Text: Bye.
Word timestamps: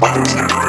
Bye. 0.00 0.65